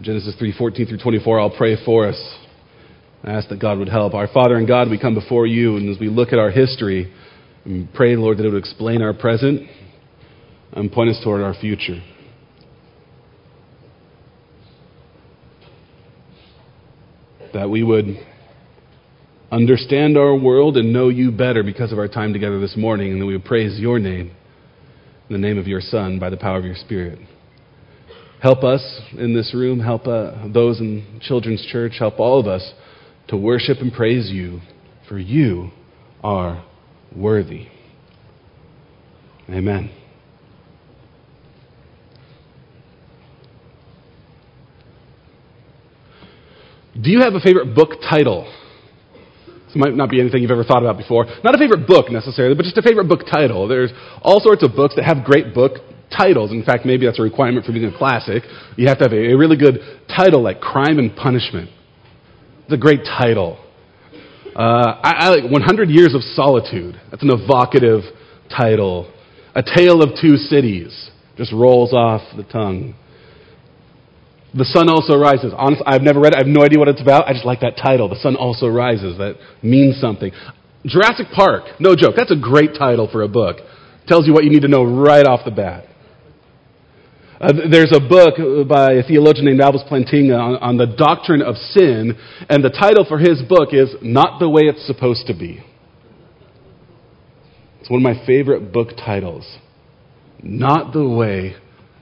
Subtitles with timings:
[0.00, 1.38] Genesis 3:14 through 24.
[1.38, 2.38] I'll pray for us.
[3.22, 4.12] I ask that God would help.
[4.12, 7.12] Our Father and God, we come before you, and as we look at our history,
[7.64, 9.62] we pray, Lord, that it would explain our present
[10.72, 12.02] and point us toward our future.
[17.54, 18.18] That we would
[19.52, 23.20] understand our world and know you better because of our time together this morning, and
[23.22, 24.32] that we would praise your name
[25.28, 27.20] in the name of your Son by the power of your Spirit.
[28.44, 32.74] Help us in this room, help uh, those in Children's Church, help all of us
[33.28, 34.60] to worship and praise you,
[35.08, 35.70] for you
[36.22, 36.62] are
[37.16, 37.68] worthy.
[39.48, 39.90] Amen.
[47.00, 48.44] Do you have a favorite book title?
[49.46, 51.24] This might not be anything you've ever thought about before.
[51.42, 53.66] Not a favorite book necessarily, but just a favorite book title.
[53.68, 53.90] There's
[54.20, 55.78] all sorts of books that have great book
[56.16, 56.50] titles.
[56.50, 58.42] In fact, maybe that's a requirement for being a classic.
[58.76, 61.70] You have to have a, really good title like Crime and Punishment.
[62.64, 63.58] It's a great title.
[64.56, 67.00] Uh, I, I like 100 Years of Solitude.
[67.10, 68.02] That's an evocative
[68.48, 69.12] title.
[69.54, 72.94] A Tale of Two Cities just rolls off the tongue.
[74.54, 75.52] The Sun Also Rises.
[75.56, 76.36] Honestly, I've never read it.
[76.36, 77.28] I have no idea what it's about.
[77.28, 78.08] I just like that title.
[78.08, 79.18] The Sun Also Rises.
[79.18, 80.30] That means something.
[80.86, 81.64] Jurassic Park.
[81.80, 82.14] No joke.
[82.16, 83.56] That's a great title for a book.
[84.06, 85.86] Tells you what you need to know right off the bat.
[87.44, 91.56] Uh, there's a book by a theologian named Alvin Plantinga on, on the doctrine of
[91.56, 92.16] sin,
[92.48, 95.62] and the title for his book is Not the Way It's Supposed to Be.
[97.80, 99.58] It's one of my favorite book titles.
[100.42, 101.56] Not the Way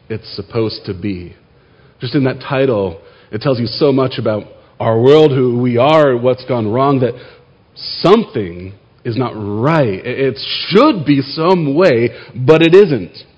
[0.09, 1.35] It's Supposed to Be.
[2.01, 4.45] Just in that title, it tells you so much about
[4.79, 7.15] our world, who we are, what's gone wrong, that
[7.75, 10.07] something is not right.
[10.07, 13.32] It should be some way, but it isn't.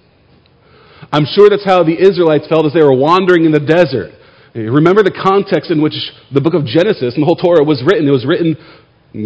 [1.14, 4.10] I'm sure that's how the Israelites felt as they were wandering in the desert.
[4.52, 5.94] Remember the context in which
[6.34, 8.08] the book of Genesis and the whole Torah was written.
[8.08, 8.58] It was written,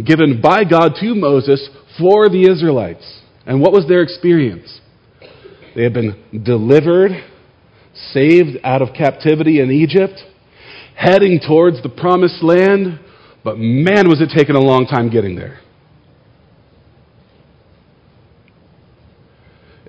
[0.05, 1.67] given by God to Moses
[1.99, 3.23] for the Israelites.
[3.47, 4.81] And what was their experience?
[5.75, 7.25] They had been delivered,
[8.13, 10.21] saved out of captivity in Egypt,
[10.95, 13.01] heading towards the promised land,
[13.43, 15.61] but man, was it taking a long time getting there.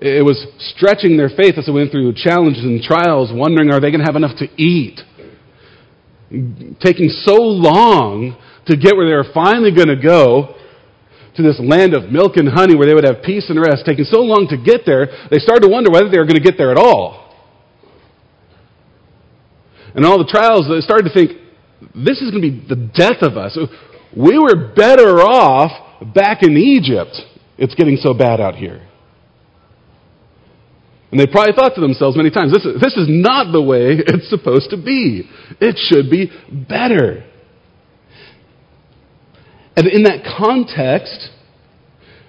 [0.02, 0.40] It was
[0.76, 4.06] stretching their faith as they went through challenges and trials, wondering, are they going to
[4.06, 5.02] have enough to eat?
[6.80, 8.38] Taking so long
[8.68, 10.56] to get where they were finally going to go
[11.36, 14.06] to this land of milk and honey where they would have peace and rest, taking
[14.06, 16.58] so long to get there, they started to wonder whether they were going to get
[16.58, 17.36] there at all.
[19.96, 21.32] And all the trials, they started to think,
[21.96, 23.58] this is going to be the death of us.
[24.16, 25.72] We were better off
[26.14, 27.16] back in Egypt.
[27.58, 28.89] It's getting so bad out here.
[31.12, 33.98] And they probably thought to themselves many times, this is, this is not the way
[33.98, 35.30] it's supposed to be.
[35.60, 36.32] It should be
[36.68, 37.26] better.
[39.76, 41.30] And in that context,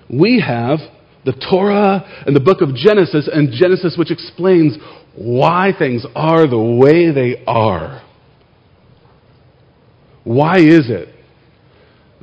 [0.09, 0.79] we have
[1.25, 4.79] the Torah and the book of Genesis, and Genesis, which explains
[5.15, 8.03] why things are the way they are.
[10.25, 11.09] Why is it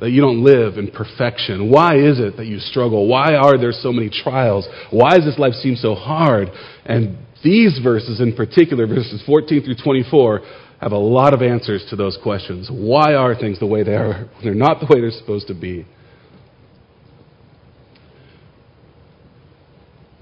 [0.00, 1.70] that you don't live in perfection?
[1.70, 3.08] Why is it that you struggle?
[3.08, 4.66] Why are there so many trials?
[4.90, 6.48] Why does this life seem so hard?
[6.84, 10.40] And these verses in particular, verses 14 through 24,
[10.80, 12.68] have a lot of answers to those questions.
[12.70, 14.30] Why are things the way they are?
[14.42, 15.86] They're not the way they're supposed to be.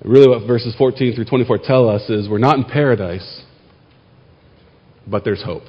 [0.03, 3.43] Really, what verses 14 through 24 tell us is we're not in paradise,
[5.07, 5.65] but there's hope.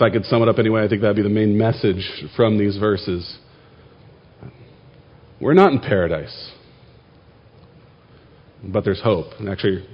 [0.00, 2.56] If I could sum it up anyway, I think that'd be the main message from
[2.56, 3.36] these verses.
[5.38, 6.52] We're not in paradise,
[8.64, 9.26] but there's hope.
[9.38, 9.86] And actually,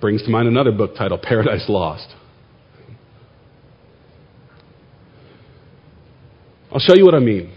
[0.00, 2.12] brings to mind another book titled Paradise Lost.
[6.72, 7.56] I'll show you what I mean.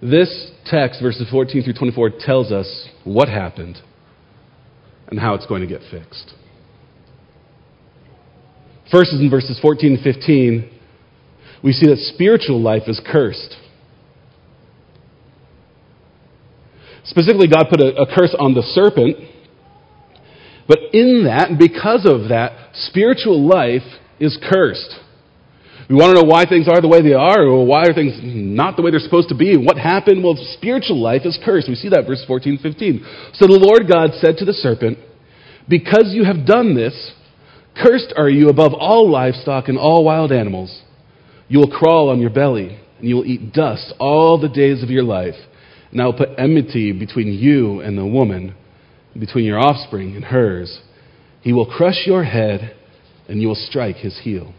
[0.00, 3.78] This text, verses 14 through 24, tells us what happened
[5.08, 6.34] and how it's going to get fixed.
[8.90, 10.70] First is in verses 14 and 15,
[11.62, 13.56] we see that spiritual life is cursed.
[17.04, 19.16] Specifically, God put a, a curse on the serpent,
[20.66, 23.86] but in that, and because of that, spiritual life
[24.18, 24.94] is cursed.
[25.88, 28.14] We want to know why things are the way they are, or why are things
[28.22, 30.22] not the way they're supposed to be, what happened?
[30.22, 31.68] Well, spiritual life is cursed.
[31.68, 33.04] We see that verse 14 15.
[33.34, 34.98] So the Lord God said to the serpent,
[35.68, 36.94] Because you have done this,
[37.76, 40.82] Cursed are you above all livestock and all wild animals.
[41.48, 44.90] You will crawl on your belly, and you will eat dust all the days of
[44.90, 45.34] your life.
[45.90, 48.54] And I will put enmity between you and the woman,
[49.18, 50.80] between your offspring and hers.
[51.42, 52.76] He will crush your head,
[53.28, 54.54] and you will strike his heel.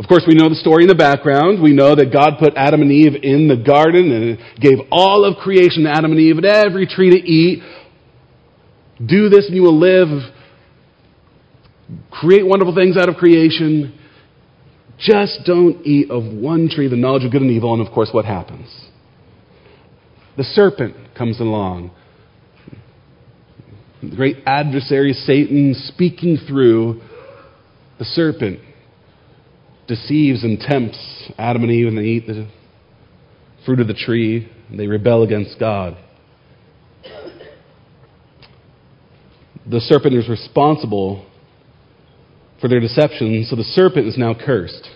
[0.00, 1.62] Of course, we know the story in the background.
[1.62, 5.36] We know that God put Adam and Eve in the garden and gave all of
[5.36, 7.62] creation to Adam and Eve and every tree to eat.
[9.04, 10.08] Do this and you will live.
[12.10, 13.98] Create wonderful things out of creation.
[14.98, 17.72] Just don't eat of one tree, the knowledge of good and evil.
[17.72, 18.68] And of course, what happens?
[20.36, 21.90] The serpent comes along.
[24.02, 27.00] The great adversary, Satan, speaking through
[27.98, 28.60] the serpent
[29.86, 32.48] deceives and tempts Adam and Eve, and they eat the
[33.66, 35.96] fruit of the tree, and they rebel against God.
[39.70, 41.24] The serpent is responsible
[42.60, 44.88] for their deception, so the serpent is now cursed.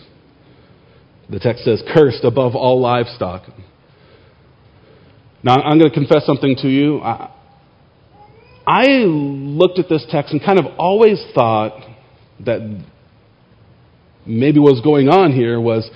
[1.30, 3.44] The text says, cursed above all livestock.
[5.44, 7.00] Now, I'm going to confess something to you.
[7.00, 7.30] I,
[8.66, 11.80] I looked at this text and kind of always thought
[12.40, 12.60] that
[14.26, 15.88] maybe what was going on here was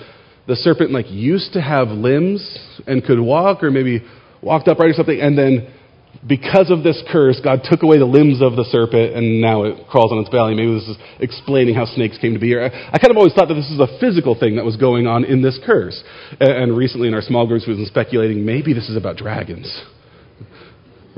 [0.47, 4.05] the serpent like used to have limbs and could walk or maybe
[4.41, 5.73] walked upright or something and then
[6.27, 9.87] because of this curse god took away the limbs of the serpent and now it
[9.87, 10.55] crawls on its belly.
[10.55, 12.63] Maybe this is explaining how snakes came to be here.
[12.63, 15.23] I, kind of always thought that this was a physical thing that was going on
[15.23, 16.03] in this curse.
[16.39, 19.69] And, and recently in our small groups we've been speculating maybe this is about dragons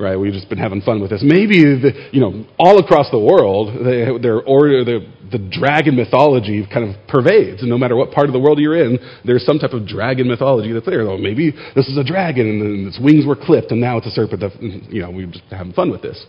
[0.02, 0.18] right?
[0.18, 1.22] We've just been having fun with this.
[1.24, 6.68] Maybe, the, you know, all across the world, they, their order, the, the dragon mythology
[6.72, 7.62] kind of pervades.
[7.62, 10.28] And no matter what part of the world you're in, there's some type of dragon
[10.28, 11.06] mythology that's there.
[11.06, 14.12] Though maybe this is a dragon and its wings were clipped and now it's a
[14.12, 14.42] serpent.
[14.42, 16.26] That, you know, we're just having fun with this.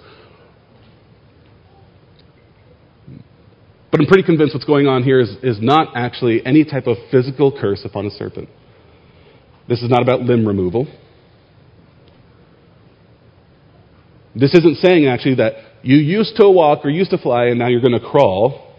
[3.91, 6.97] But I'm pretty convinced what's going on here is, is not actually any type of
[7.11, 8.49] physical curse upon a serpent.
[9.69, 10.87] This is not about limb removal.
[14.35, 17.69] This isn't saying actually that you used to walk or used to fly and now
[17.69, 18.71] you're going to crawl.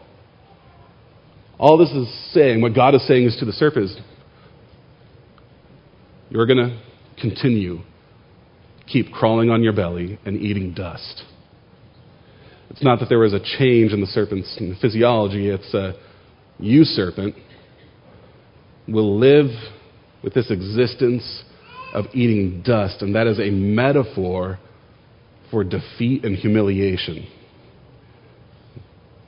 [1.60, 3.98] All this is saying, what God is saying is to the serpent is,
[6.30, 6.82] you're going to
[7.22, 7.80] continue
[8.88, 11.24] keep crawling on your belly and eating dust.
[12.70, 15.94] It's not that there was a change in the serpent's physiology, it's a
[16.60, 17.36] you, serpent,
[18.88, 19.48] will live
[20.24, 21.44] with this existence
[21.94, 24.60] of eating dust, and that is a metaphor
[25.54, 27.28] for defeat and humiliation.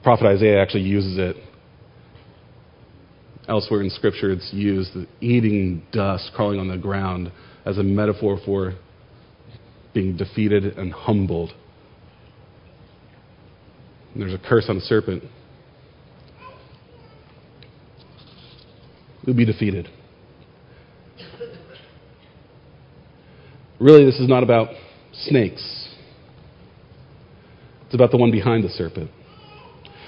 [0.01, 1.35] Prophet Isaiah actually uses it
[3.47, 4.31] elsewhere in Scripture.
[4.31, 4.89] It's used,
[5.21, 7.31] eating dust, crawling on the ground,
[7.63, 8.73] as a metaphor for
[9.93, 11.51] being defeated and humbled.
[14.13, 15.23] And there's a curse on the serpent.
[19.23, 19.89] You'll be defeated.
[23.79, 24.69] Really, this is not about
[25.13, 25.84] snakes.
[27.85, 29.11] It's about the one behind the serpent.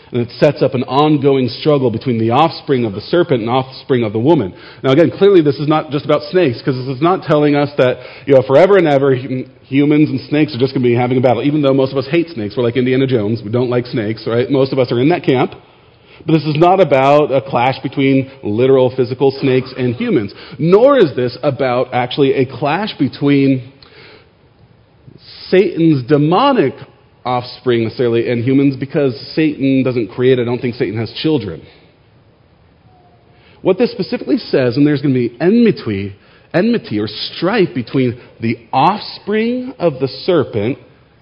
[0.10, 4.08] And it sets up an ongoing struggle between the offspring of the serpent and offspring
[4.08, 4.56] of the woman.
[4.82, 7.68] Now, again, clearly this is not just about snakes, because this is not telling us
[7.76, 11.18] that, you know, forever and ever humans and snakes are just going to be having
[11.18, 11.44] a battle.
[11.44, 13.42] Even though most of us hate snakes, we're like Indiana Jones.
[13.44, 14.50] We don't like snakes, right?
[14.50, 15.52] Most of us are in that camp.
[16.26, 20.34] But this is not about a clash between literal physical snakes and humans.
[20.58, 23.74] Nor is this about actually a clash between
[25.52, 26.74] Satan's demonic
[27.28, 31.68] offspring necessarily in humans because Satan doesn't create, I don't think Satan has children.
[33.62, 36.16] What this specifically says, and there's going to be enmity,
[36.54, 40.78] enmity or strife between the offspring of the serpent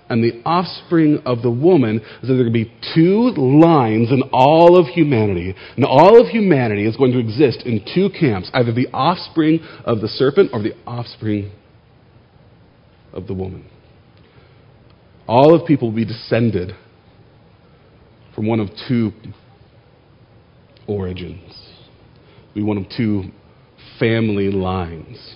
[0.07, 4.11] and the offspring of the woman, is that there are going to be two lines
[4.11, 5.55] in all of humanity.
[5.75, 10.01] And all of humanity is going to exist in two camps either the offspring of
[10.01, 11.51] the serpent or the offspring
[13.11, 13.67] of the woman.
[15.27, 16.73] All of people will be descended
[18.35, 19.11] from one of two
[20.87, 21.69] origins,
[22.53, 23.23] be one of two
[23.99, 25.35] family lines.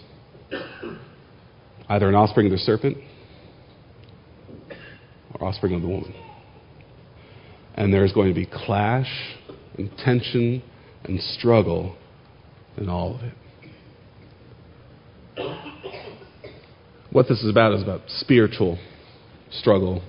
[1.87, 2.97] Either an offspring of the serpent
[5.33, 6.13] or offspring of the woman.
[7.73, 9.09] And there is going to be clash
[9.77, 10.61] and tension
[11.05, 11.95] and struggle
[12.77, 13.33] in all of it.
[17.11, 18.77] What this is about is about spiritual
[19.51, 20.01] struggle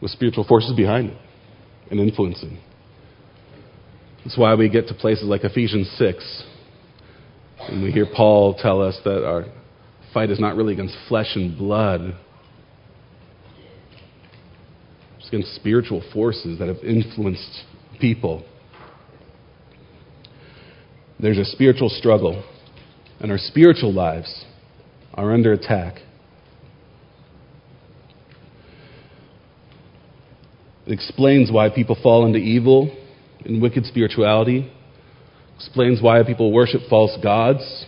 [0.00, 1.16] with spiritual forces behind it
[1.90, 2.58] and influencing.
[4.24, 6.44] That's why we get to places like Ephesians 6,
[7.68, 9.46] and we hear Paul tell us that our
[10.12, 12.14] fight is not really against flesh and blood,
[15.18, 17.64] it's against spiritual forces that have influenced
[18.00, 18.44] people.
[21.18, 22.42] There's a spiritual struggle,
[23.20, 24.44] and our spiritual lives
[25.14, 25.96] are under attack
[30.90, 32.90] It explains why people fall into evil
[33.44, 34.68] and wicked spirituality.
[35.54, 37.86] Explains why people worship false gods,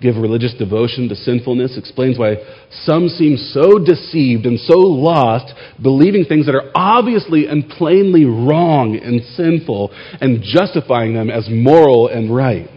[0.00, 1.78] give religious devotion to sinfulness.
[1.78, 2.34] Explains why
[2.82, 8.98] some seem so deceived and so lost, believing things that are obviously and plainly wrong
[9.00, 12.68] and sinful, and justifying them as moral and right.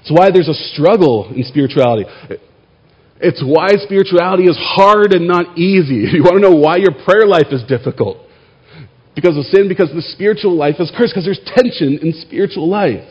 [0.00, 2.08] It's why there's a struggle in spirituality.
[3.20, 6.06] It's why spirituality is hard and not easy.
[6.14, 8.27] You want to know why your prayer life is difficult?
[9.18, 13.02] Because of sin, because the spiritual life is cursed, because there's tension in spiritual life.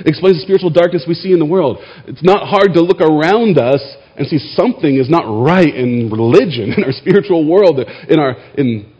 [0.00, 1.76] It explains the spiritual darkness we see in the world.
[2.06, 3.84] It's not hard to look around us
[4.16, 8.90] and see something is not right in religion, in our spiritual world, in, our, in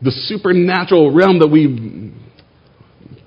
[0.00, 2.14] the supernatural realm that we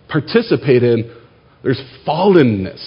[0.07, 1.13] participate in.
[1.61, 2.79] There's fallenness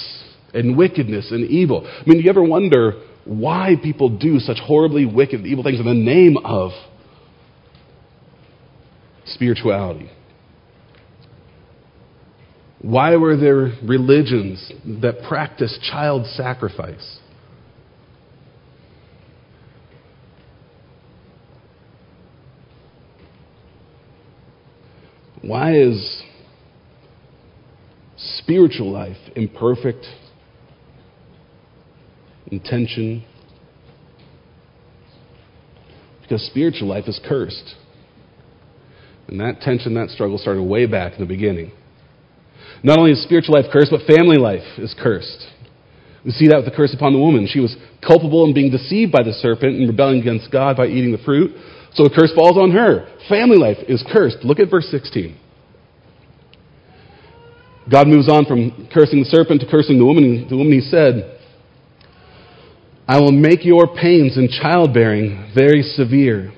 [0.55, 1.87] and wickedness and evil.
[1.87, 5.85] I mean, do you ever wonder why people do such horribly wicked, evil things in
[5.85, 6.71] the name of
[9.35, 10.11] spirituality?
[12.83, 14.73] Why were there religions
[15.03, 17.19] that practiced child sacrifice?
[25.43, 26.23] Why is
[28.17, 30.07] spiritual life imperfect,
[32.47, 33.25] intention?
[36.23, 37.75] Because spiritual life is cursed.
[39.31, 41.71] And that tension, that struggle started way back in the beginning.
[42.83, 45.47] Not only is spiritual life cursed, but family life is cursed.
[46.25, 47.47] We see that with the curse upon the woman.
[47.47, 51.13] She was culpable in being deceived by the serpent and rebelling against God by eating
[51.13, 51.55] the fruit.
[51.95, 53.07] So the curse falls on her.
[53.29, 54.39] Family life is cursed.
[54.43, 55.39] Look at verse 16.
[57.91, 60.47] God moves on from cursing the serpent to cursing the woman.
[60.51, 61.39] The woman, he said,
[63.07, 66.53] I will make your pains in childbearing very severe.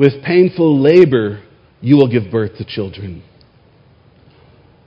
[0.00, 1.42] With painful labor,
[1.82, 3.22] you will give birth to children.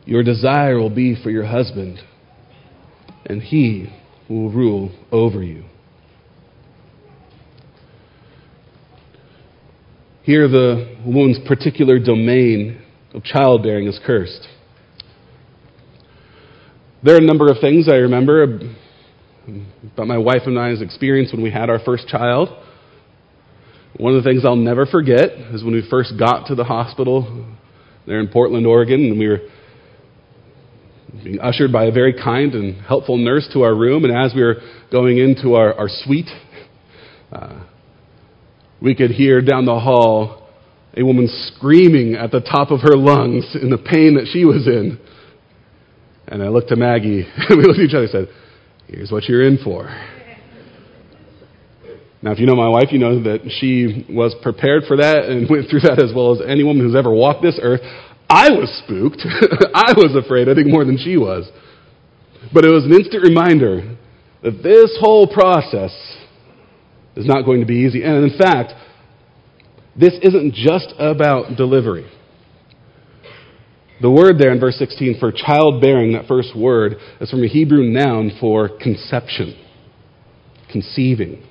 [0.06, 2.00] Your desire will be for your husband,
[3.28, 3.94] and he
[4.28, 5.66] will rule over you.
[10.24, 12.82] Here, the woman's particular domain
[13.14, 14.48] of childbearing is cursed.
[17.04, 18.62] There are a number of things I remember
[19.94, 22.50] about my wife and I's experience when we had our first child.
[23.98, 27.56] One of the things I'll never forget is when we first got to the hospital
[28.08, 29.40] there in Portland, Oregon, and we were
[31.24, 34.04] being ushered by a very kind and helpful nurse to our room.
[34.04, 34.56] And as we were
[34.92, 36.30] going into our, our suite,
[37.32, 37.66] uh,
[38.82, 40.50] we could hear down the hall
[40.98, 44.68] a woman screaming at the top of her lungs in the pain that she was
[44.68, 45.00] in.
[46.28, 48.28] And I looked to Maggie, and we looked at each other and said,
[48.88, 49.88] Here's what you're in for.
[52.24, 55.50] Now, if you know my wife, you know that she was prepared for that and
[55.50, 57.82] went through that as well as any woman who's ever walked this earth.
[58.30, 59.20] I was spooked.
[59.76, 61.52] I was afraid, I think, more than she was.
[62.54, 63.98] But it was an instant reminder
[64.42, 65.92] that this whole process
[67.18, 68.04] is not going to be easy.
[68.04, 68.72] And in fact,
[70.00, 72.10] this isn't just about delivery.
[74.02, 77.84] The word there in verse 16 for childbearing, that first word, is from a Hebrew
[77.84, 79.56] noun for conception,
[80.72, 81.44] conceiving.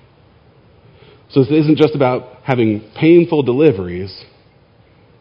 [1.32, 4.24] So this isn't just about having painful deliveries.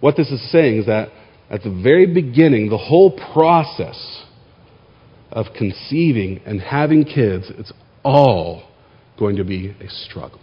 [0.02, 1.10] What this is saying is that
[1.50, 4.24] at the very beginning, the whole process
[5.32, 7.72] of conceiving and having kids, it's
[8.04, 8.64] all
[9.18, 10.40] going to be a struggle.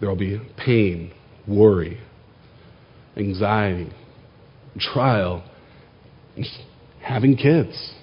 [0.00, 1.12] There will be pain,
[1.46, 2.00] worry,
[3.16, 3.92] anxiety,
[4.78, 5.44] trial,
[6.36, 6.56] just
[7.02, 7.94] having kids.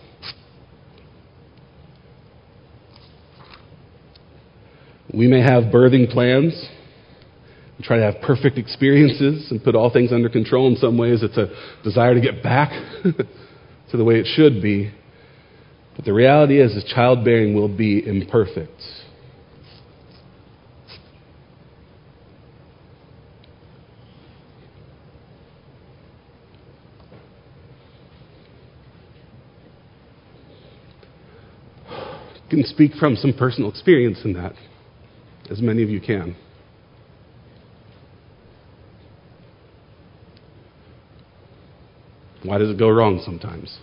[5.15, 6.53] We may have birthing plans
[7.85, 10.67] try to have perfect experiences and put all things under control.
[10.67, 11.49] In some ways, it's a
[11.83, 12.71] desire to get back
[13.91, 14.91] to the way it should be.
[15.95, 18.81] But the reality is, is childbearing will be imperfect.
[32.49, 34.53] can speak from some personal experience in that,
[35.49, 36.35] as many of you can.
[42.43, 43.79] Why does it go wrong sometimes?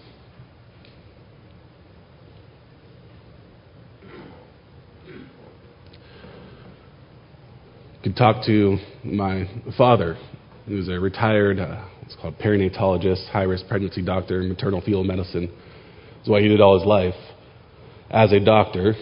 [7.99, 10.17] I could talk to my father,
[10.67, 15.53] who's a retired, uh, what's called perinatologist, high risk pregnancy doctor, maternal fetal medicine.
[16.17, 17.15] That's what he did all his life.
[18.11, 18.95] As a doctor,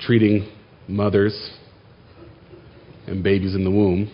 [0.00, 0.48] treating
[0.88, 1.50] mothers
[3.06, 4.10] and babies in the womb.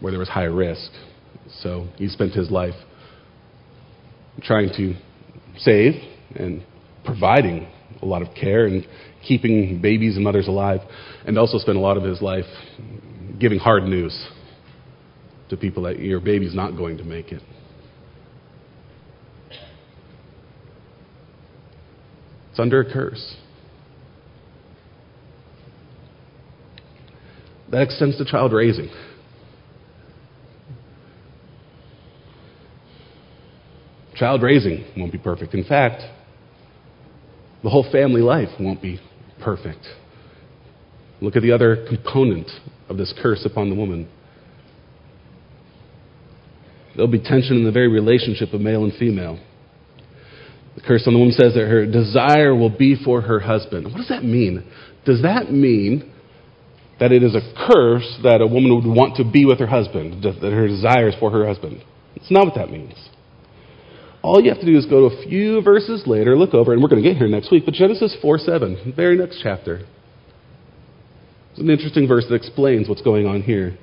[0.00, 0.90] where there was high risk.
[1.60, 2.74] So he spent his life
[4.42, 4.94] trying to
[5.58, 5.94] save
[6.34, 6.64] and
[7.04, 7.68] providing
[8.02, 8.86] a lot of care and
[9.26, 10.80] keeping babies and mothers alive,
[11.26, 12.46] and also spent a lot of his life
[13.38, 14.28] giving hard news
[15.50, 17.42] to people that your baby's not going to make it.
[22.50, 23.36] It's under a curse.
[27.70, 28.90] That extends to child raising.
[34.16, 35.54] Child raising won't be perfect.
[35.54, 36.02] In fact,
[37.62, 39.00] the whole family life won't be
[39.42, 39.86] perfect.
[41.20, 42.50] Look at the other component
[42.88, 44.08] of this curse upon the woman.
[46.94, 49.38] There'll be tension in the very relationship of male and female.
[50.74, 53.84] The curse on the woman says that her desire will be for her husband.
[53.86, 54.64] What does that mean?
[55.04, 56.12] Does that mean
[57.00, 60.22] that it is a curse that a woman would want to be with her husband,
[60.22, 61.82] that her desire is for her husband?
[62.14, 62.94] It's not what that means.
[64.22, 66.82] All you have to do is go to a few verses later, look over, and
[66.82, 69.86] we're going to get here next week, but Genesis 4 7, very next chapter.
[71.52, 73.78] It's an interesting verse that explains what's going on here.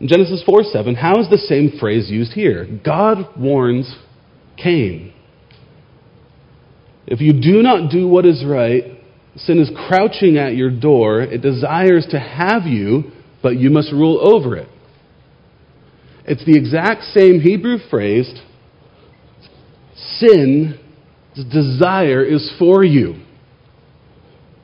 [0.00, 2.66] In Genesis 4 7, how is the same phrase used here?
[2.84, 3.94] God warns
[4.56, 5.12] Cain.
[7.06, 8.99] If you do not do what is right,
[9.36, 11.20] sin is crouching at your door.
[11.20, 14.68] It desires to have you, but you must rule over it.
[16.24, 18.32] It's the exact same Hebrew phrase
[20.18, 20.74] sin's
[21.34, 23.22] desire is for you,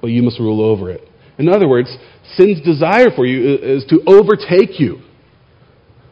[0.00, 1.02] but you must rule over it.
[1.38, 1.94] In other words,
[2.36, 5.00] sin's desire for you is to overtake you,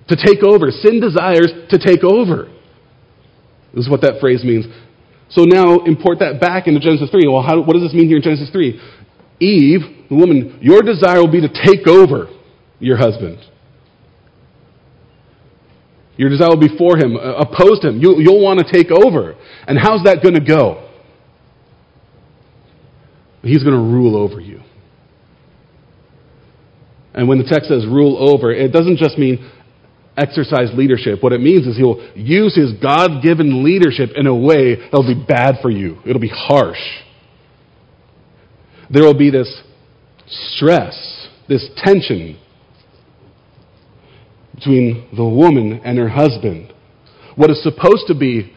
[0.09, 0.71] to take over.
[0.71, 2.51] Sin desires to take over.
[3.75, 4.67] This is what that phrase means.
[5.31, 7.27] So now import that back into Genesis 3.
[7.27, 8.81] Well, how, what does this mean here in Genesis 3?
[9.41, 12.29] Eve, the woman, your desire will be to take over
[12.79, 13.39] your husband.
[16.17, 18.01] Your desire will be for him, uh, opposed him.
[18.01, 19.35] You, you'll want to take over.
[19.67, 20.89] And how's that going to go?
[23.43, 24.61] He's going to rule over you.
[27.13, 29.51] And when the text says rule over, it doesn't just mean
[30.17, 31.23] exercise leadership.
[31.23, 35.25] What it means is he'll use his God given leadership in a way that'll be
[35.27, 36.79] bad for you, it'll be harsh.
[38.91, 39.63] There will be this
[40.27, 42.39] stress, this tension
[44.55, 46.73] between the woman and her husband.
[47.35, 48.55] What is supposed to be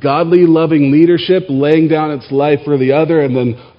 [0.00, 3.72] godly, loving leadership, laying down its life for the other, and then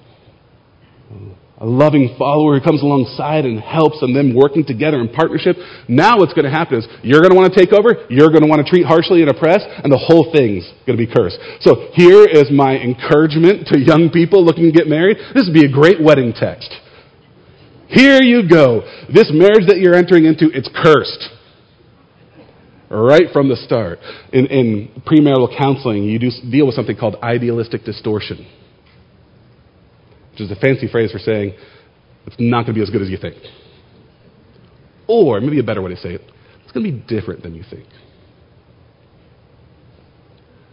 [1.60, 5.56] a loving follower who comes alongside and helps and them working together in partnership.
[5.88, 8.40] Now what's going to happen is you're going to want to take over, you're going
[8.40, 11.36] to want to treat harshly and oppress, and the whole thing's going to be cursed.
[11.60, 15.20] So here is my encouragement to young people looking to get married.
[15.36, 16.72] This would be a great wedding text.
[17.88, 18.80] Here you go.
[19.12, 21.28] This marriage that you're entering into, it's cursed
[22.90, 23.98] right from the start.
[24.32, 28.46] In, in premarital counseling, you do deal with something called idealistic distortion,
[30.40, 31.54] which is a fancy phrase for saying
[32.26, 33.36] it's not going to be as good as you think.
[35.06, 36.22] Or, maybe a better way to say it,
[36.62, 37.86] it's going to be different than you think.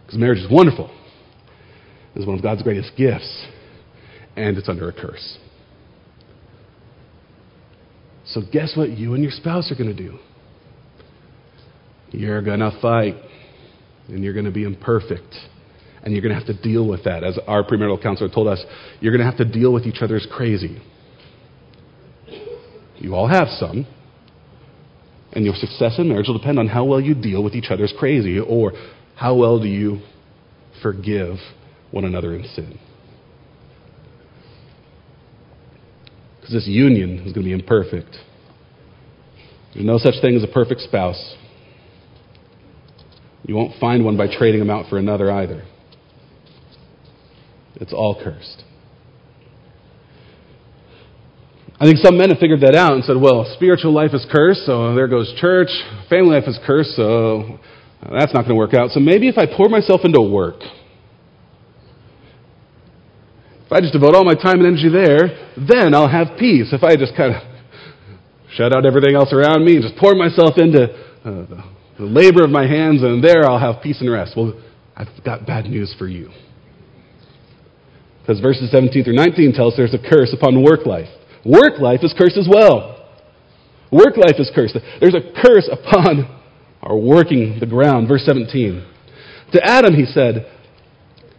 [0.06, 0.90] Because marriage is wonderful.
[2.14, 3.46] It's one of God's greatest gifts,
[4.36, 5.38] and it's under a curse.
[8.26, 10.18] So, guess what you and your spouse are going to do?
[12.10, 13.16] You're going to fight,
[14.08, 15.34] and you're going to be imperfect.
[16.08, 17.22] And you're going to have to deal with that.
[17.22, 18.64] As our premarital counselor told us,
[18.98, 20.80] you're going to have to deal with each other's crazy.
[22.96, 23.86] You all have some.
[25.32, 27.92] And your success in marriage will depend on how well you deal with each other's
[27.98, 28.72] crazy or
[29.16, 30.00] how well do you
[30.82, 31.36] forgive
[31.90, 32.78] one another in sin.
[36.40, 38.16] Because this union is going to be imperfect.
[39.74, 41.36] There's no such thing as a perfect spouse.
[43.44, 45.64] You won't find one by trading them out for another either.
[47.80, 48.64] It's all cursed.
[51.80, 54.66] I think some men have figured that out and said, well, spiritual life is cursed,
[54.66, 55.68] so there goes church.
[56.10, 57.60] Family life is cursed, so
[58.02, 58.90] that's not going to work out.
[58.90, 60.56] So maybe if I pour myself into work,
[63.66, 66.72] if I just devote all my time and energy there, then I'll have peace.
[66.72, 67.42] If I just kind of
[68.54, 71.62] shut out everything else around me and just pour myself into uh,
[71.96, 74.32] the labor of my hands, and there I'll have peace and rest.
[74.36, 74.60] Well,
[74.96, 76.30] I've got bad news for you.
[78.28, 81.08] Because verses 17 through 19 tell us there's a curse upon work life.
[81.46, 83.08] Work life is cursed as well.
[83.90, 84.76] Work life is cursed.
[85.00, 86.38] There's a curse upon
[86.82, 88.06] our working the ground.
[88.06, 88.86] Verse 17.
[89.54, 90.46] To Adam, he said,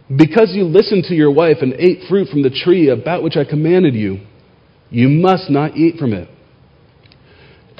[0.08, 3.44] Because you listened to your wife and ate fruit from the tree about which I
[3.44, 4.26] commanded you,
[4.90, 6.28] you must not eat from it.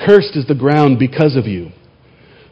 [0.06, 1.70] Cursed is the ground because of you.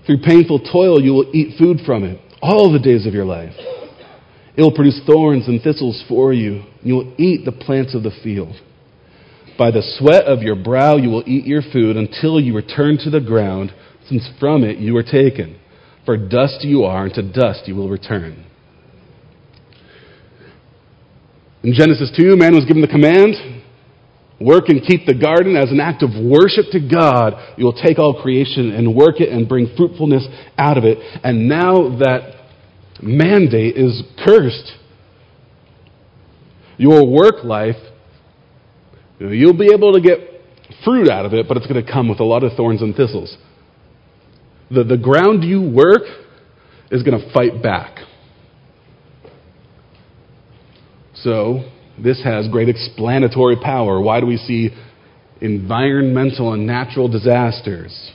[0.07, 3.55] Through painful toil, you will eat food from it all the days of your life.
[4.59, 6.65] It will produce thorns and thistles for you.
[6.83, 8.57] You will eat the plants of the field.
[9.57, 13.11] By the sweat of your brow, you will eat your food until you return to
[13.11, 13.73] the ground,
[14.09, 15.61] since from it you were taken.
[16.05, 18.47] For dust you are, and to dust you will return.
[21.63, 23.37] In Genesis 2, man was given the command
[24.41, 27.35] work and keep the garden as an act of worship to God.
[27.57, 30.99] You will take all creation and work it and bring fruitfulness out of it.
[31.23, 32.38] And now that
[33.03, 34.73] mandate is cursed.
[36.77, 37.77] Your work life,
[39.19, 40.19] you'll be able to get
[40.85, 42.95] fruit out of it, but it's going to come with a lot of thorns and
[42.95, 43.37] thistles.
[44.71, 46.03] The, the ground you work
[46.91, 47.99] is going to fight back.
[51.15, 51.69] So,
[52.03, 54.01] this has great explanatory power.
[54.01, 54.71] Why do we see
[55.41, 58.13] environmental and natural disasters,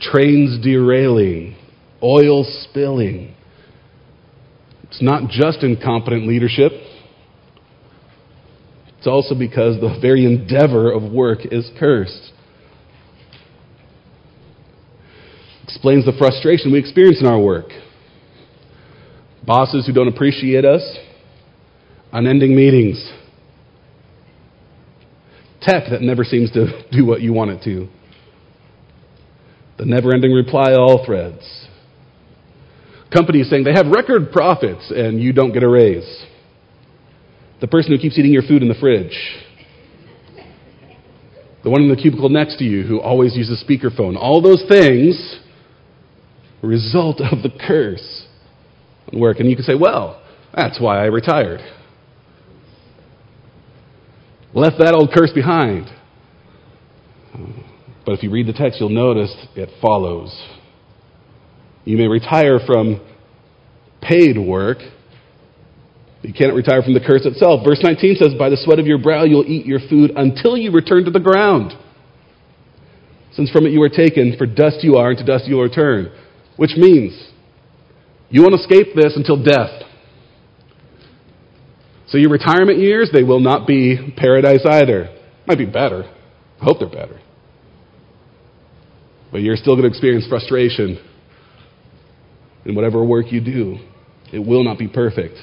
[0.00, 1.56] trains derailing,
[2.02, 3.36] oil spilling?
[4.92, 6.70] It's not just incompetent leadership.
[8.98, 12.30] It's also because the very endeavor of work is cursed.
[15.64, 17.70] Explains the frustration we experience in our work.
[19.46, 20.98] Bosses who don't appreciate us,
[22.12, 23.12] unending meetings,
[25.62, 27.88] tech that never seems to do what you want it to,
[29.78, 31.66] the never ending reply all threads,
[33.12, 36.24] companies saying they have record profits and you don't get a raise,
[37.60, 39.16] the person who keeps eating your food in the fridge,
[41.62, 45.38] the one in the cubicle next to you who always uses speakerphone, all those things
[46.62, 48.26] result of the curse
[49.12, 49.40] on work.
[49.40, 50.22] And you can say, well,
[50.54, 51.60] that's why I retired
[54.54, 55.86] left that old curse behind.
[58.04, 60.30] But if you read the text, you'll notice it follows.
[61.84, 63.00] You may retire from
[64.00, 64.78] paid work.
[66.22, 67.62] You can't retire from the curse itself.
[67.66, 70.70] Verse 19 says, By the sweat of your brow you'll eat your food until you
[70.70, 71.72] return to the ground.
[73.32, 75.62] Since from it you were taken, for dust you are, and to dust you will
[75.62, 76.12] return.
[76.56, 77.30] Which means,
[78.30, 79.82] you won't escape this until death.
[82.08, 85.08] So your retirement years, they will not be paradise either.
[85.46, 86.04] Might be better.
[86.60, 87.20] I hope they're better.
[89.32, 91.00] But you're still going to experience frustration
[92.64, 93.78] in whatever work you do.
[94.32, 95.36] It will not be perfect.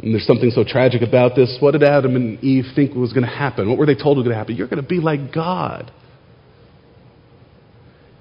[0.00, 1.58] And there's something so tragic about this.
[1.60, 3.68] What did Adam and Eve think was going to happen?
[3.68, 4.56] What were they told was going to happen?
[4.56, 5.92] You're going to be like God.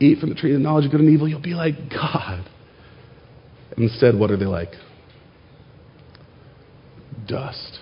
[0.01, 2.49] Eat from the tree of the knowledge of good and evil, you'll be like God.
[3.77, 4.71] Instead, what are they like?
[7.29, 7.79] dust.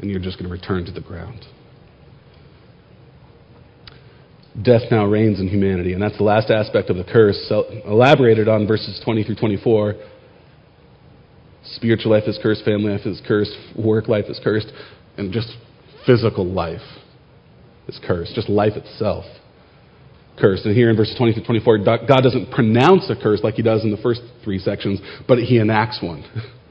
[0.00, 1.46] And you're just going to return to the ground.
[4.62, 8.48] Death now reigns in humanity, and that's the last aspect of the curse, so elaborated
[8.48, 9.94] on verses 20 through 24.
[11.64, 14.70] Spiritual life is cursed, family life is cursed, work life is cursed,
[15.16, 15.48] and just
[16.06, 16.82] physical life
[17.88, 19.24] is cursed, just life itself
[20.38, 20.64] cursed.
[20.64, 23.82] And here in verses 20 through 24, God doesn't pronounce a curse like he does
[23.82, 26.24] in the first three sections, but he enacts one.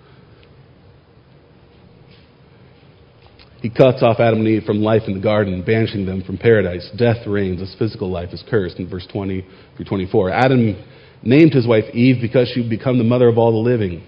[3.63, 6.85] He cuts off Adam and Eve from life in the garden, banishing them from paradise.
[6.97, 9.47] Death reigns as physical life is cursed in verse 20
[9.77, 10.31] through 24.
[10.31, 10.75] Adam
[11.23, 14.05] named his wife Eve because she would become the mother of all the living.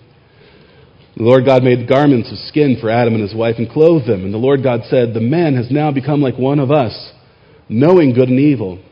[1.16, 4.26] The Lord God made garments of skin for Adam and his wife and clothed them.
[4.26, 7.14] And the Lord God said, The man has now become like one of us,
[7.70, 8.84] knowing good and evil.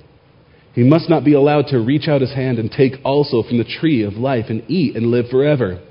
[0.72, 3.66] He must not be allowed to reach out his hand and take also from the
[3.82, 5.82] tree of life and eat and live forever.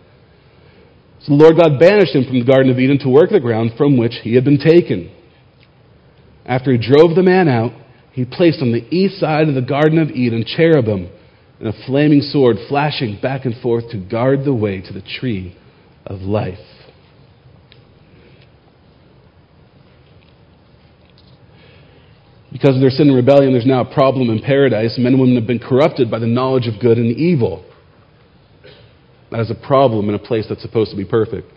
[1.22, 3.72] So the Lord God banished him from the Garden of Eden to work the ground
[3.76, 5.14] from which he had been taken.
[6.44, 7.72] After he drove the man out,
[8.12, 11.08] he placed on the east side of the Garden of Eden cherubim
[11.60, 15.56] and a flaming sword flashing back and forth to guard the way to the tree
[16.04, 16.58] of life.
[22.50, 24.98] Because of their sin and rebellion, there's now a problem in paradise.
[24.98, 27.64] Men and women have been corrupted by the knowledge of good and evil.
[29.34, 31.50] Is a problem in a place that's supposed to be perfect.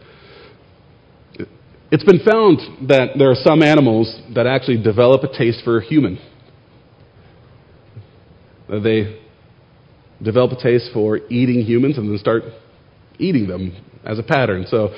[1.91, 6.17] It's been found that there are some animals that actually develop a taste for human.
[8.69, 9.19] They
[10.23, 12.43] develop a taste for eating humans and then start
[13.19, 14.65] eating them as a pattern.
[14.67, 14.89] So,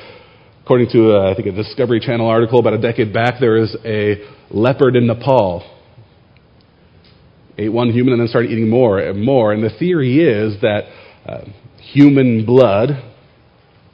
[0.64, 3.76] according to, uh, I think, a Discovery Channel article about a decade back, there is
[3.84, 5.64] a leopard in Nepal.
[7.58, 9.52] Ate one human and then started eating more and more.
[9.52, 10.84] And the theory is that
[11.26, 11.42] uh,
[11.92, 12.90] human blood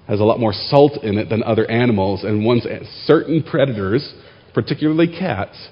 [0.07, 2.65] has a lot more salt in it than other animals, and once
[3.05, 4.13] certain predators,
[4.53, 5.69] particularly cats,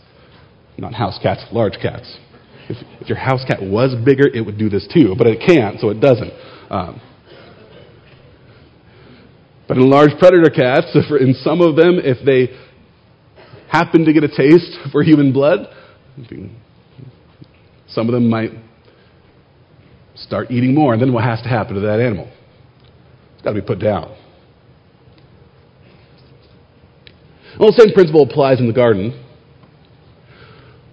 [0.77, 2.17] Not house cats, large cats.
[2.69, 5.79] If, if your house cat was bigger, it would do this too, but it can't,
[5.79, 6.31] so it doesn't.
[6.69, 7.01] Um,
[9.67, 12.55] but in large predator cats, if, in some of them, if they
[13.69, 15.67] happen to get a taste for human blood,
[17.87, 18.51] some of them might
[20.23, 22.31] start eating more, and then what has to happen to that animal?
[23.33, 24.15] It's got to be put down.
[27.59, 29.25] Well, the same principle applies in the garden.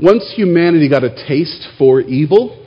[0.01, 2.67] Once humanity got a taste for evil,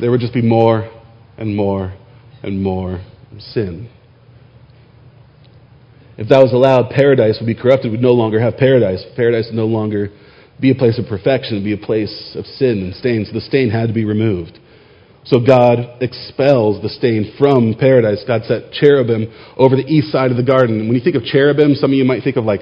[0.00, 0.90] there would just be more
[1.36, 1.94] and more
[2.42, 3.04] and more
[3.38, 3.88] sin.
[6.16, 7.90] If that was allowed, paradise would be corrupted.
[7.90, 9.04] We'd no longer have paradise.
[9.16, 10.10] Paradise would no longer
[10.64, 13.26] be a place of perfection, be a place of sin and stain.
[13.26, 14.58] So the stain had to be removed.
[15.24, 18.24] So God expels the stain from paradise.
[18.26, 20.88] God set cherubim over the east side of the garden.
[20.88, 22.60] When you think of cherubim, some of you might think of like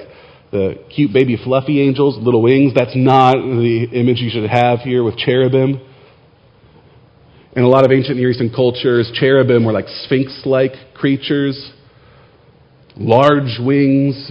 [0.51, 2.73] the cute baby fluffy angels, little wings.
[2.75, 5.79] That's not the image you should have here with cherubim.
[7.55, 11.71] In a lot of ancient Near Eastern cultures, cherubim were like sphinx like creatures,
[12.97, 14.29] large wings,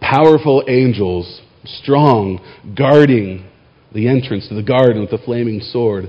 [0.00, 2.40] powerful angels, strong,
[2.76, 3.48] guarding
[3.92, 6.06] the entrance to the garden with the flaming sword.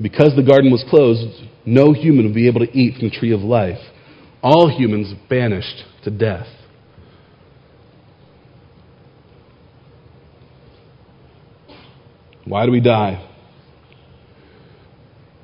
[0.00, 3.32] Because the garden was closed, no human would be able to eat from the tree
[3.32, 3.78] of life.
[4.42, 6.46] All humans banished to death.
[12.44, 13.30] Why do we die?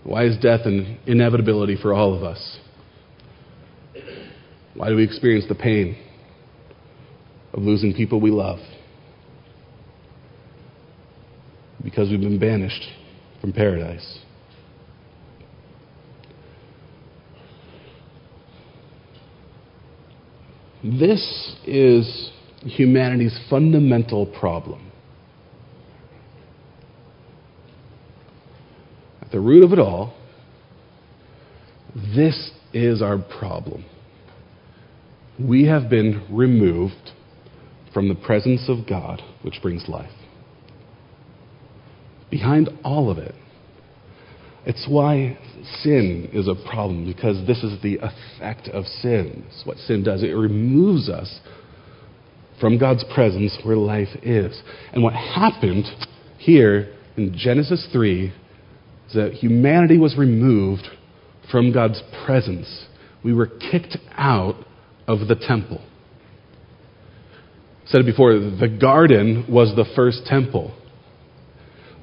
[0.04, 2.58] Why is death an inevitability for all of us?
[4.74, 5.96] Why do we experience the pain
[7.52, 8.58] of losing people we love?
[11.82, 12.84] Because we've been banished
[13.40, 14.18] from paradise.
[20.82, 22.30] This is
[22.62, 24.90] humanity's fundamental problem.
[29.20, 30.14] At the root of it all,
[31.94, 33.84] this is our problem.
[35.38, 37.12] We have been removed
[37.92, 40.10] from the presence of God, which brings life.
[42.30, 43.34] Behind all of it,
[44.66, 45.38] it's why
[45.82, 49.44] sin is a problem, because this is the effect of sin.
[49.48, 50.22] It's what sin does.
[50.22, 51.40] It removes us
[52.60, 54.62] from God's presence where life is.
[54.92, 55.86] And what happened
[56.38, 58.32] here in Genesis 3
[59.14, 60.86] that humanity was removed
[61.50, 62.86] from God's presence.
[63.24, 64.56] We were kicked out
[65.08, 65.82] of the temple.
[67.90, 70.72] Said it before, the garden was the first temple.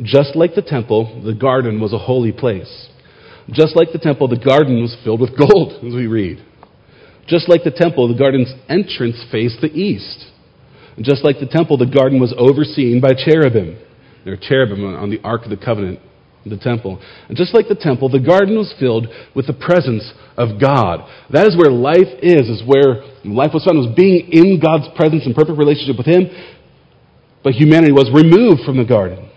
[0.02, 2.89] Just like the temple, the garden was a holy place.
[3.50, 6.43] Just like the temple, the garden was filled with gold, as we read.
[7.26, 10.26] Just like the temple, the garden's entrance faced the east.
[11.00, 13.80] Just like the temple, the garden was overseen by cherubim.
[14.26, 16.00] There are cherubim on the Ark of the Covenant
[16.50, 17.02] the temple.
[17.28, 21.08] And just like the temple, the garden was filled with the presence of God.
[21.32, 23.04] That is where life is, is where
[23.35, 26.29] life was found, was being in God's presence in perfect relationship with Him.
[27.43, 29.27] But humanity was removed from the garden.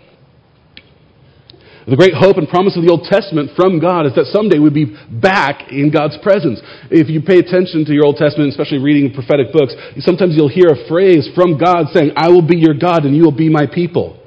[1.87, 4.73] The great hope and promise of the Old Testament from God is that someday we'd
[4.73, 6.61] be back in God's presence.
[6.93, 9.73] If you pay attention to your Old Testament, especially reading prophetic books,
[10.05, 13.23] sometimes you'll hear a phrase from God saying, I will be your God and you
[13.25, 14.21] will be my people.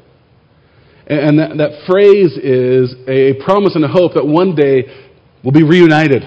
[1.07, 4.91] And that, that phrase is a promise and a hope that one day
[5.45, 6.27] we'll be reunited.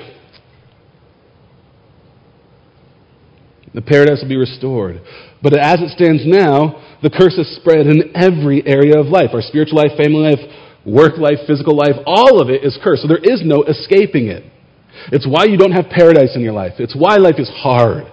[3.77, 5.01] The paradise will be restored.
[5.43, 9.41] But as it stands now, the curse is spread in every area of life our
[9.43, 10.41] spiritual life, family life,
[10.83, 11.93] work life, physical life.
[12.07, 13.03] All of it is cursed.
[13.03, 14.43] So there is no escaping it.
[15.11, 18.05] It's why you don't have paradise in your life, it's why life is hard.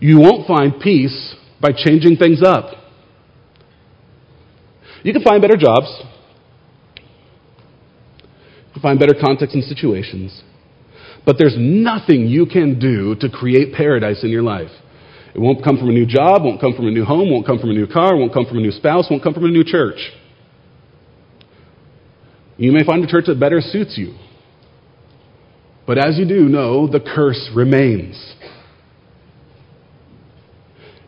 [0.00, 2.72] You won't find peace by changing things up.
[5.02, 5.92] You can find better jobs.
[6.96, 10.42] You can find better contexts and situations.
[11.28, 14.70] But there's nothing you can do to create paradise in your life.
[15.34, 17.58] It won't come from a new job, won't come from a new home, won't come
[17.58, 19.62] from a new car, won't come from a new spouse, won't come from a new
[19.62, 19.98] church.
[22.56, 24.14] You may find a church that better suits you.
[25.86, 28.16] But as you do know, the curse remains.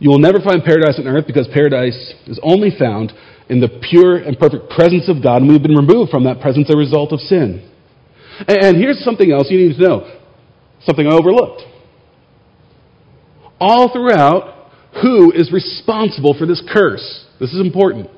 [0.00, 3.14] You will never find paradise on earth because paradise is only found
[3.48, 6.68] in the pure and perfect presence of God, and we've been removed from that presence
[6.68, 7.69] as a result of sin.
[8.48, 10.16] And here's something else you need to know
[10.84, 11.62] something I overlooked.
[13.60, 14.70] All throughout,
[15.02, 17.26] who is responsible for this curse?
[17.38, 18.08] This is important.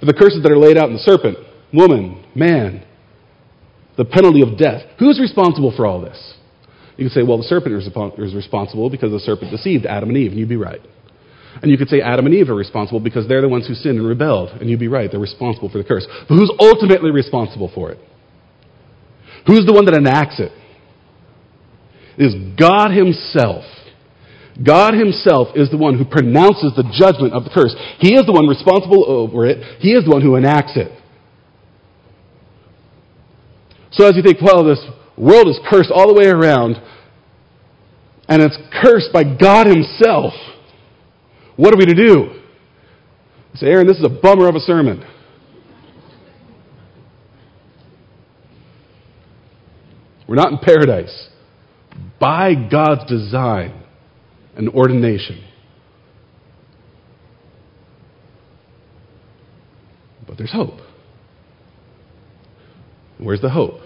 [0.00, 1.38] For the curses that are laid out in the serpent,
[1.72, 2.84] woman, man,
[3.96, 4.82] the penalty of death.
[4.98, 6.34] Who's responsible for all this?
[6.96, 10.32] You could say, well, the serpent is responsible because the serpent deceived Adam and Eve,
[10.32, 10.80] and you'd be right.
[11.62, 13.98] And you could say Adam and Eve are responsible because they're the ones who sinned
[13.98, 15.10] and rebelled, and you'd be right.
[15.10, 16.06] They're responsible for the curse.
[16.28, 17.98] But who's ultimately responsible for it?
[19.48, 20.52] Who's the one that enacts it?
[22.18, 23.64] It is God Himself.
[24.62, 27.74] God Himself is the one who pronounces the judgment of the curse.
[27.98, 29.80] He is the one responsible over it.
[29.80, 30.92] He is the one who enacts it.
[33.92, 34.84] So as you think, well, this
[35.16, 36.76] world is cursed all the way around,
[38.28, 40.34] and it's cursed by God Himself.
[41.56, 42.42] What are we to do?
[43.54, 45.02] I say, Aaron, this is a bummer of a sermon.
[50.28, 51.28] We're not in paradise.
[52.20, 53.82] By God's design
[54.54, 55.42] and ordination.
[60.26, 60.80] But there's hope.
[63.18, 63.80] Where's the hope?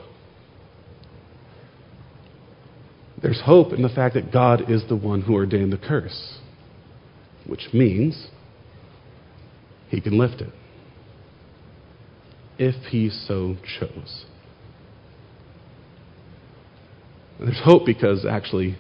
[3.23, 6.39] There's hope in the fact that God is the one who ordained the curse,
[7.47, 8.27] which means
[9.89, 10.53] he can lift it
[12.59, 14.25] if he so chose.
[17.32, 18.77] And there's hope because actually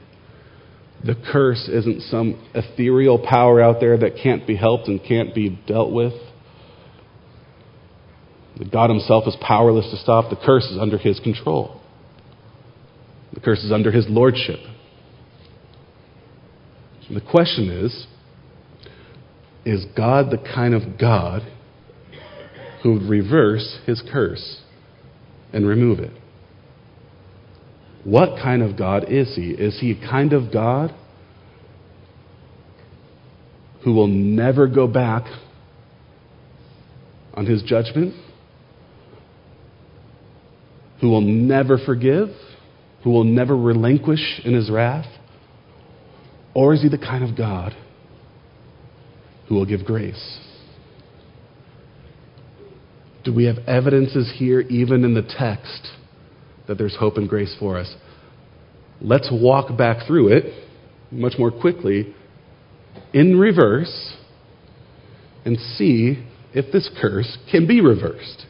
[1.04, 5.58] the curse isn't some ethereal power out there that can't be helped and can't be
[5.66, 6.12] dealt with.
[8.70, 10.30] God Himself is powerless to stop.
[10.30, 11.80] The curse is under His control.
[13.34, 14.60] The curse is under His lordship.
[17.12, 18.06] The question is
[19.64, 21.42] Is God the kind of God
[22.82, 24.60] who would reverse His curse
[25.52, 26.12] and remove it?
[28.04, 29.50] What kind of God is He?
[29.50, 30.94] Is He a kind of God
[33.84, 35.24] who will never go back
[37.34, 38.14] on His judgment?
[41.02, 42.28] who will never forgive,
[43.02, 45.06] who will never relinquish in his wrath?
[46.54, 47.74] Or is he the kind of God
[49.48, 50.38] who will give grace?
[53.24, 55.88] Do we have evidences here, even in the text,
[56.68, 57.94] that there's hope and grace for us?
[59.00, 60.44] Let's walk back through it
[61.10, 62.14] much more quickly
[63.12, 64.14] in reverse
[65.44, 68.46] and see if this curse can be reversed.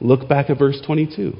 [0.00, 1.34] Look back at verse 22.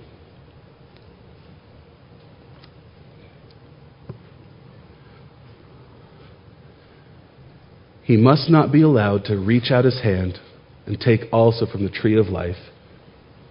[8.04, 10.38] He must not be allowed to reach out his hand
[10.84, 12.56] and take also from the tree of life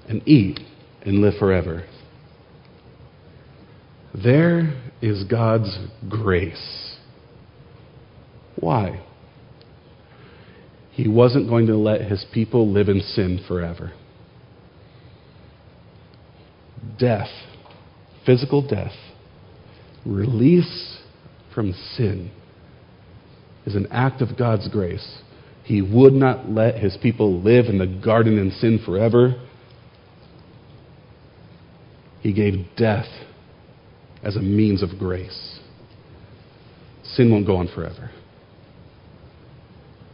[0.10, 0.60] and eat
[1.04, 1.86] and live forever.
[4.14, 5.78] There is God's
[6.10, 6.98] grace.
[8.58, 9.06] Why?
[10.92, 13.94] He wasn't going to let his people live in sin forever
[16.98, 17.30] death,
[18.26, 18.94] physical death,
[20.06, 21.00] release
[21.54, 22.32] from sin,
[23.66, 25.20] is an act of God's grace.
[25.64, 29.36] He would not let his people live in the garden in sin forever.
[32.22, 33.08] He gave death
[34.24, 35.60] as a means of grace.
[37.04, 38.12] Sin won't go on forever,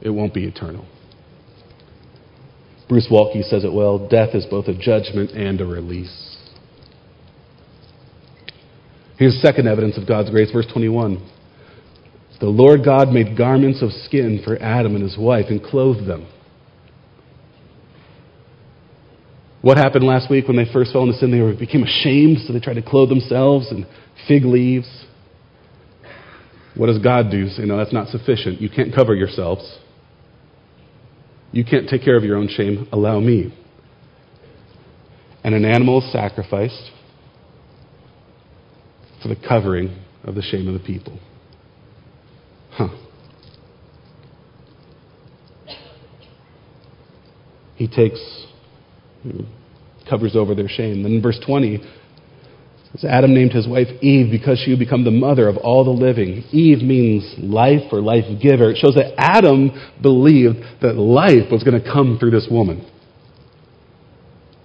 [0.02, 0.86] it won't be eternal.
[2.88, 6.38] Bruce Waltke says it well death is both a judgment and a release.
[9.18, 11.32] Here's second evidence of God's grace, verse 21.
[12.40, 16.28] The Lord God made garments of skin for Adam and his wife and clothed them.
[19.66, 21.32] What happened last week when they first fell into sin?
[21.32, 23.88] They became ashamed, so they tried to clothe themselves in
[24.28, 24.88] fig leaves.
[26.76, 27.48] What does God do?
[27.48, 28.62] Say, no, that's not sufficient.
[28.62, 29.80] You can't cover yourselves.
[31.52, 32.88] You can't take care of your own shame.
[32.92, 33.58] Allow me.
[35.44, 36.92] And an animal is sacrificed
[39.24, 41.18] for the covering of the shame of the people.
[42.70, 42.90] Huh.
[47.78, 48.45] He takes,
[50.10, 51.04] covers over their shame.
[51.04, 51.82] Then in verse 20,
[53.04, 56.44] Adam named his wife Eve because she would become the mother of all the living.
[56.52, 58.72] Eve means life or life giver.
[58.72, 59.72] It shows that Adam
[60.02, 62.90] believed that life was going to come through this woman.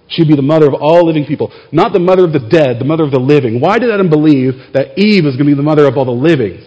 [0.07, 2.85] She'd be the mother of all living people, not the mother of the dead, the
[2.85, 3.61] mother of the living.
[3.61, 6.11] Why did Adam believe that Eve was going to be the mother of all the
[6.11, 6.65] living?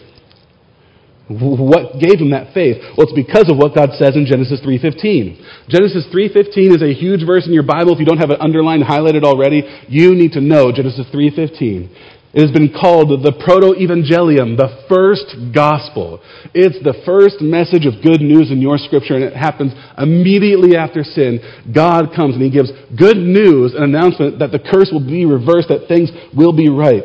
[1.29, 2.77] What gave him that faith?
[2.97, 5.39] Well, it's because of what God says in Genesis 3:15.
[5.69, 7.93] Genesis 3:15 is a huge verse in your Bible.
[7.93, 11.89] If you don't have it underlined, highlighted already, you need to know Genesis 3:15.
[12.35, 16.21] It has been called the proto-evangelium, the first gospel.
[16.53, 21.05] It's the first message of good news in your scripture, and it happens immediately after
[21.05, 21.41] sin.
[21.73, 25.69] God comes and he gives good news, an announcement that the curse will be reversed,
[25.69, 27.05] that things will be right.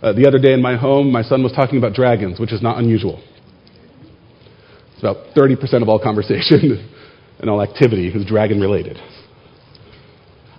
[0.00, 2.62] Uh, the other day in my home, my son was talking about dragons, which is
[2.62, 3.20] not unusual.
[5.02, 6.88] It's about 30% of all conversation
[7.40, 8.98] and all activity is dragon related.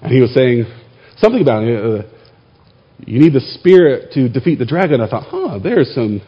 [0.02, 0.66] And he was saying
[1.18, 1.80] something about it.
[1.80, 2.04] Uh,
[3.06, 5.00] you need the Spirit to defeat the dragon.
[5.00, 6.22] I thought, huh, there's some,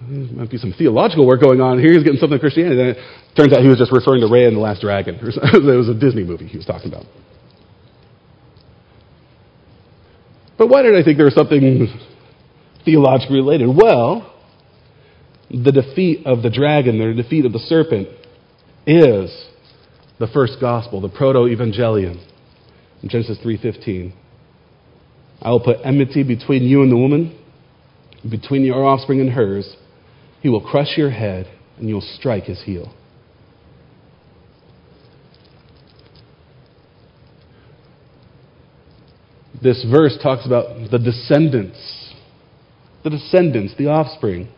[0.00, 1.92] might be some theological work going on here.
[1.92, 2.76] He's getting something in Christianity.
[2.76, 2.98] Then it
[3.36, 5.14] turns out he was just referring to Raya and the Last Dragon.
[5.22, 7.06] it was a Disney movie he was talking about.
[10.58, 11.86] But why did I think there was something
[12.84, 13.68] theologically related?
[13.68, 14.33] Well,
[15.62, 18.08] the defeat of the dragon, the defeat of the serpent,
[18.86, 19.30] is
[20.18, 22.18] the first gospel, the proto-evangelium.
[23.02, 24.12] In Genesis 3:15.
[25.42, 27.36] I will put enmity between you and the woman,
[28.28, 29.76] between your offspring and hers.
[30.40, 31.48] He will crush your head,
[31.78, 32.94] and you will strike his heel.
[39.62, 42.12] This verse talks about the descendants,
[43.02, 44.48] the descendants, the offspring of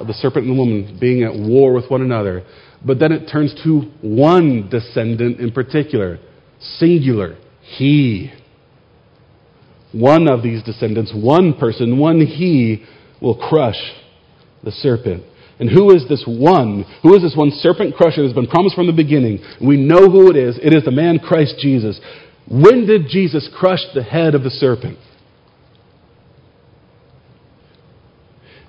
[0.00, 2.44] the serpent and the woman being at war with one another.
[2.84, 6.18] But then it turns to one descendant in particular,
[6.60, 8.32] singular, he.
[9.92, 12.84] One of these descendants, one person, one he,
[13.20, 13.80] will crush
[14.62, 15.24] the serpent.
[15.58, 16.84] And who is this one?
[17.02, 19.38] Who is this one serpent crusher that has been promised from the beginning?
[19.60, 20.58] We know who it is.
[20.62, 21.98] It is the man Christ Jesus.
[22.48, 24.98] When did Jesus crush the head of the serpent?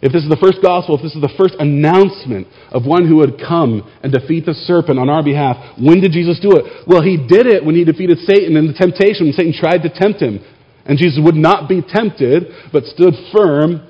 [0.02, 3.18] If this is the first gospel, if this is the first announcement of one who
[3.18, 6.86] would come and defeat the serpent on our behalf, when did Jesus do it?
[6.86, 9.90] Well, he did it when he defeated Satan in the temptation, when Satan tried to
[9.90, 10.38] tempt him.
[10.86, 13.82] And Jesus would not be tempted, but stood firm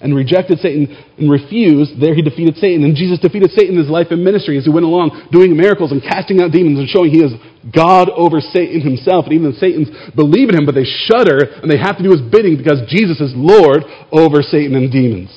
[0.00, 2.00] and rejected Satan and refused.
[2.00, 2.84] There he defeated Satan.
[2.84, 5.92] And Jesus defeated Satan in his life and ministry as he went along doing miracles
[5.92, 7.32] and casting out demons and showing he is
[7.72, 9.24] God over Satan himself.
[9.24, 12.12] And even the Satans believe in him, but they shudder and they have to do
[12.12, 15.32] his bidding because Jesus is Lord over Satan and demons.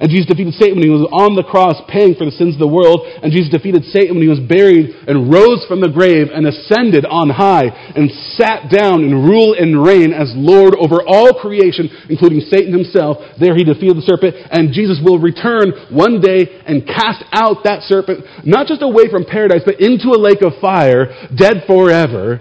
[0.00, 2.62] And Jesus defeated Satan when he was on the cross paying for the sins of
[2.62, 3.04] the world.
[3.20, 7.04] And Jesus defeated Satan when he was buried and rose from the grave and ascended
[7.04, 12.40] on high and sat down and ruled and reigned as Lord over all creation, including
[12.48, 13.20] Satan himself.
[13.36, 14.36] There he defeated the serpent.
[14.48, 19.24] And Jesus will return one day and cast out that serpent, not just away from
[19.24, 22.40] paradise, but into a lake of fire, dead forever,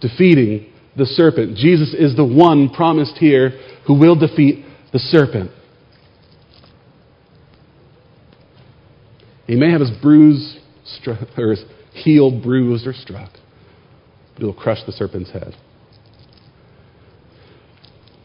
[0.00, 1.56] defeating the serpent.
[1.56, 3.50] Jesus is the one promised here
[3.86, 5.50] who will defeat the serpent.
[9.46, 10.58] He may have his bruise
[11.06, 13.30] or his heel bruised or struck,
[14.34, 15.54] but he will crush the serpent's head.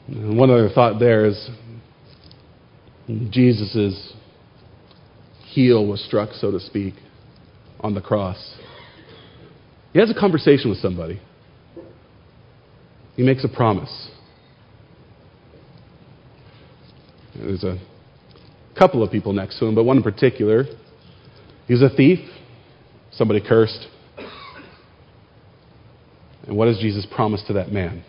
[0.08, 1.50] And one other thought there is
[3.30, 4.14] Jesus'
[5.46, 6.94] heel was struck, so to speak,
[7.80, 8.56] on the cross.
[9.94, 11.20] He has a conversation with somebody.
[13.16, 14.10] He makes a promise.
[17.36, 17.80] There's a
[18.78, 20.66] couple of people next to him, but one in particular
[21.70, 22.18] He's a thief.
[23.12, 23.88] Somebody cursed.
[26.48, 28.04] And what does Jesus promise to that man?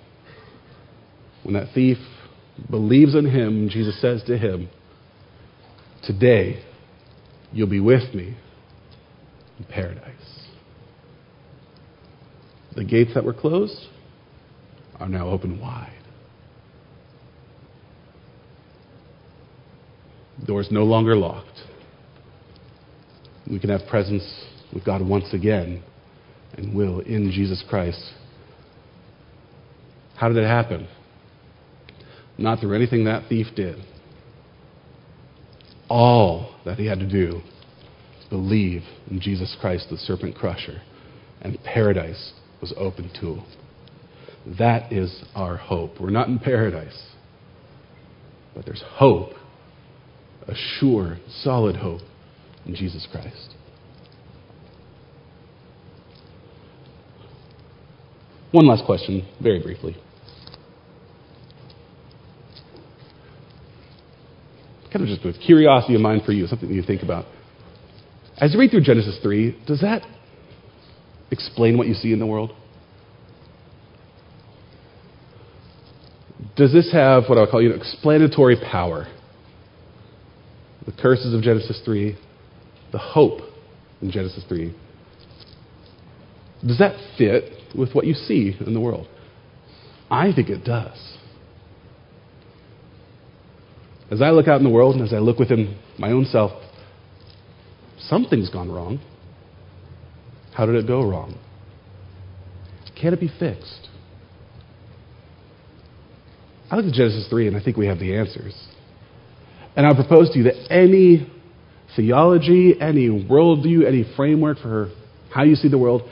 [1.42, 1.98] When that thief
[2.70, 4.70] believes in him, Jesus says to him,
[6.02, 6.64] Today
[7.52, 8.34] you'll be with me
[9.58, 10.48] in paradise.
[12.76, 13.88] The gates that were closed
[14.98, 15.92] are now open wide.
[20.38, 21.58] The door is no longer locked
[23.50, 24.22] we can have presence
[24.72, 25.82] with God once again
[26.56, 28.00] and will in Jesus Christ.
[30.16, 30.86] How did it happen?
[32.38, 33.78] Not through anything that thief did.
[35.88, 37.40] All that he had to do
[38.18, 40.82] was believe in Jesus Christ, the serpent crusher,
[41.42, 43.44] and paradise was open to him.
[44.58, 46.00] That is our hope.
[46.00, 47.08] We're not in paradise,
[48.54, 49.32] but there's hope,
[50.46, 52.02] a sure, solid hope
[52.66, 53.54] in Jesus Christ.
[58.52, 59.96] One last question, very briefly.
[64.92, 67.26] Kind of just with curiosity of mind for you, something you think about.
[68.38, 70.02] As you read through Genesis 3, does that
[71.30, 72.52] explain what you see in the world?
[76.56, 79.06] Does this have what I'll call you know, explanatory power?
[80.86, 82.18] The curses of Genesis 3,
[82.92, 83.40] the hope
[84.00, 84.74] in Genesis 3.
[86.66, 87.44] Does that fit
[87.76, 89.08] with what you see in the world?
[90.10, 91.16] I think it does.
[94.10, 96.50] As I look out in the world and as I look within my own self,
[97.98, 98.98] something's gone wrong.
[100.52, 101.38] How did it go wrong?
[103.00, 103.88] Can it be fixed?
[106.70, 108.54] I look at Genesis 3 and I think we have the answers.
[109.76, 111.30] And I propose to you that any
[111.96, 114.90] theology, any worldview, any framework for
[115.32, 116.02] how you see the world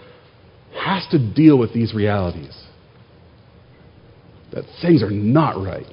[0.79, 2.57] has to deal with these realities.
[4.53, 5.87] That things are not right.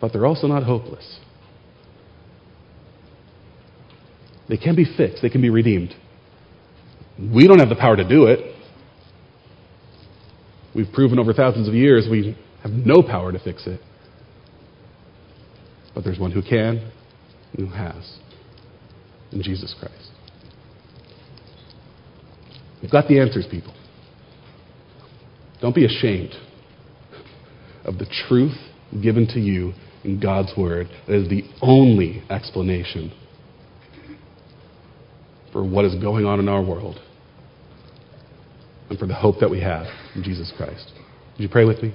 [0.00, 1.18] But they're also not hopeless.
[4.48, 5.94] They can be fixed, they can be redeemed.
[7.18, 8.54] We don't have the power to do it.
[10.74, 13.80] We've proven over thousands of years we have no power to fix it.
[15.98, 16.92] But there's one who can
[17.54, 18.18] and who has
[19.32, 20.12] in Jesus Christ.
[22.80, 23.74] We've got the answers, people.
[25.60, 26.34] Don't be ashamed
[27.84, 28.54] of the truth
[29.02, 29.72] given to you
[30.04, 30.86] in God's Word.
[31.08, 33.12] That is the only explanation
[35.52, 37.00] for what is going on in our world
[38.88, 40.92] and for the hope that we have in Jesus Christ.
[41.32, 41.92] Would you pray with me?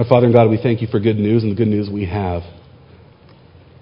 [0.00, 2.06] Our Father and God, we thank you for good news and the good news we
[2.06, 2.40] have.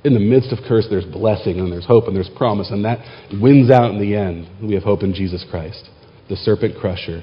[0.02, 2.98] In the midst of curse, there's blessing and there's hope and there's promise, and that
[3.40, 4.48] wins out in the end.
[4.60, 5.88] We have hope in Jesus Christ,
[6.28, 7.22] the serpent crusher,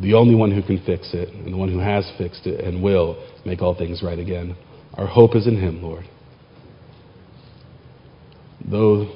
[0.00, 2.82] the only one who can fix it, and the one who has fixed it and
[2.82, 4.56] will make all things right again.
[4.94, 6.06] Our hope is in Him, Lord.
[8.64, 9.14] Though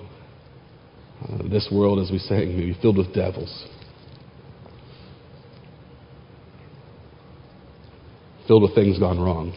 [1.27, 3.65] uh, this world, as we sang, may be filled with devils,
[8.51, 9.57] filled with things gone wrong.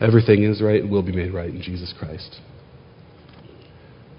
[0.00, 2.38] Everything is right and will be made right in Jesus Christ.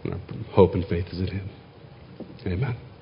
[0.04, 0.20] Our
[0.52, 1.50] hope and faith is in Him.
[2.46, 2.93] Amen.